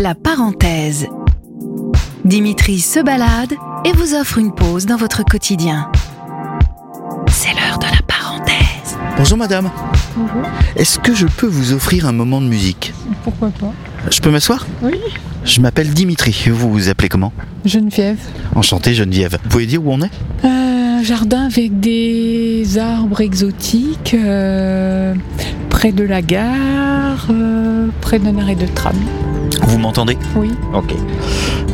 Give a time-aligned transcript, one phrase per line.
[0.00, 1.08] La parenthèse.
[2.24, 3.52] Dimitri se balade
[3.84, 5.90] et vous offre une pause dans votre quotidien.
[7.28, 8.96] C'est l'heure de la parenthèse.
[9.16, 9.68] Bonjour madame,
[10.16, 10.48] Bonjour.
[10.76, 12.92] est-ce que je peux vous offrir un moment de musique?
[13.24, 13.72] Pourquoi pas
[14.08, 14.68] Je peux m'asseoir?
[14.82, 14.94] Oui.
[15.44, 17.32] Je m'appelle Dimitri, vous vous appelez comment?
[17.64, 18.20] Geneviève.
[18.54, 19.36] Enchanté Geneviève.
[19.42, 20.10] Vous pouvez dire où on est?
[20.46, 25.12] Un jardin avec des arbres exotiques, euh,
[25.70, 28.94] près de la gare, euh, près d'un arrêt de tram.
[29.68, 30.54] Vous m'entendez Oui.
[30.72, 30.94] Ok.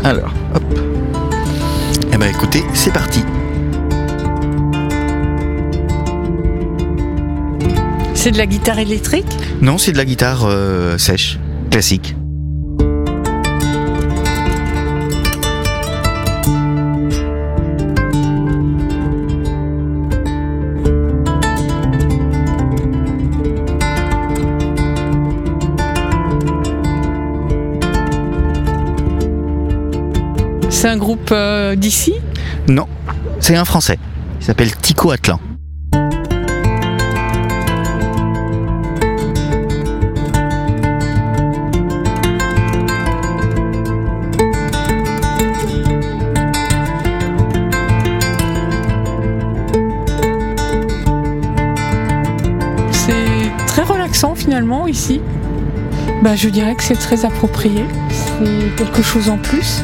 [0.02, 0.62] Alors, hop.
[2.12, 3.24] Eh ben écoutez, c'est parti.
[8.14, 9.26] C'est de la guitare électrique?
[9.62, 11.38] Non, c'est de la guitare euh, sèche,
[11.70, 12.16] classique.
[30.84, 32.12] C'est un groupe euh, d'ici?
[32.68, 32.86] Non,
[33.40, 33.98] c'est un français.
[34.38, 35.40] Il s'appelle Tico Atlan.
[52.90, 53.12] C'est
[53.66, 55.22] très relaxant finalement ici.
[56.22, 57.86] Bah, je dirais que c'est très approprié.
[58.10, 59.82] C'est quelque chose en plus.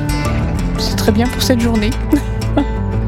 [0.81, 1.91] C'est très bien pour cette journée.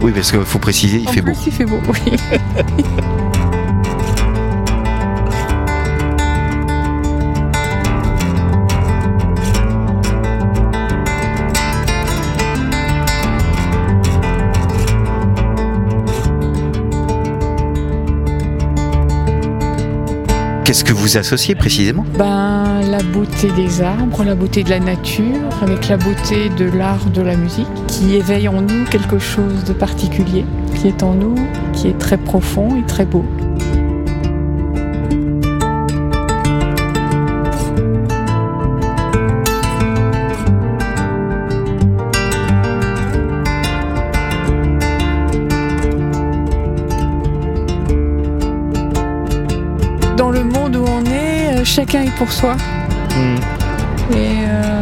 [0.03, 1.39] Oui, parce qu'il faut préciser, il En fait plus, beau.
[1.47, 2.13] Il fait beau, oui.
[21.03, 25.97] vous associez précisément Ben, la beauté des arbres, la beauté de la nature, avec la
[25.97, 30.45] beauté de l'art, de la musique, qui éveille en nous quelque chose de particulier,
[30.77, 31.35] qui est en nous,
[31.73, 33.25] qui est très profond et très beau.
[50.17, 52.57] Dans le monde où on est, euh, chacun est pour soi.
[54.11, 54.81] et euh,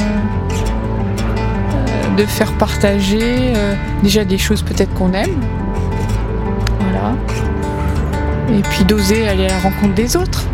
[1.86, 5.40] euh, de faire partager euh, déjà des choses peut-être qu'on aime.
[6.80, 7.14] Voilà.
[8.58, 10.46] Et puis d'oser aller à la rencontre des autres.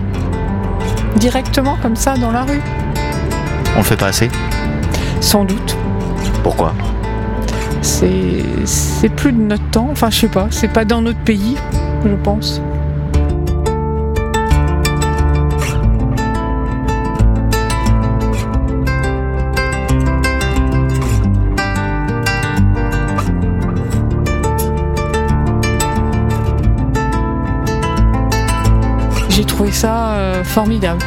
[1.17, 2.61] Directement comme ça dans la rue.
[3.75, 4.31] On le fait pas assez?
[5.21, 5.77] Sans doute.
[6.43, 6.75] Pourquoi?
[7.81, 9.89] C'est c'est plus de notre temps.
[9.91, 10.49] Enfin je sais pas.
[10.51, 11.57] C'est pas dans notre pays,
[12.05, 12.61] je pense.
[29.37, 31.05] J'ai trouvé ça euh, formidable.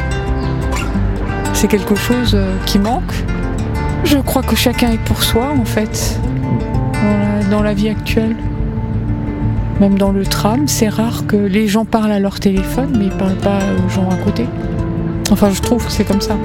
[1.52, 3.12] C'est quelque chose euh, qui manque.
[4.04, 6.16] Je crois que chacun est pour soi en fait,
[7.02, 8.36] dans la, dans la vie actuelle.
[9.80, 13.10] Même dans le tram, c'est rare que les gens parlent à leur téléphone, mais ils
[13.10, 14.46] parlent pas aux gens à côté.
[15.32, 16.36] Enfin, je trouve que c'est comme ça.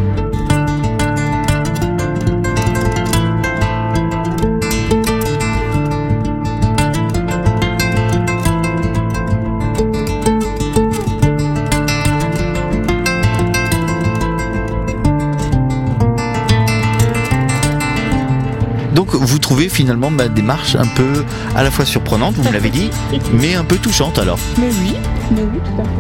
[18.96, 22.70] Donc vous trouvez finalement ma démarche un peu à la fois surprenante, vous me l'avez
[22.70, 22.90] dit,
[23.34, 24.40] mais un peu touchante alors.
[24.58, 24.96] Mais oui,
[25.32, 25.92] mais oui, tout à fait.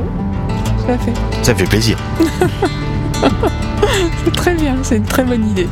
[0.85, 1.45] Tout à fait.
[1.45, 1.97] Ça fait plaisir.
[4.23, 5.67] C'est très bien, c'est une très bonne idée.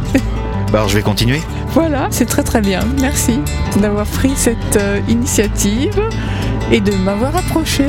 [0.71, 1.41] Bah, alors je vais continuer.
[1.73, 2.79] Voilà, c'est très très bien.
[2.99, 3.39] Merci
[3.81, 5.99] d'avoir pris cette euh, initiative
[6.71, 7.85] et de m'avoir approché.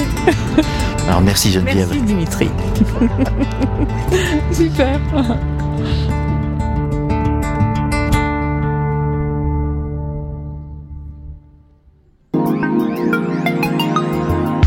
[1.08, 1.88] Alors merci Geneviève.
[1.90, 2.48] Merci Dimitri.
[4.52, 5.00] Super.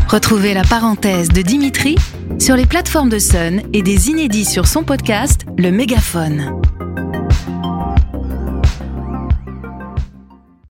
[0.08, 1.94] Retrouvez la parenthèse de Dimitri
[2.38, 6.67] sur les plateformes de Sun et des inédits sur son podcast Le Mégaphone.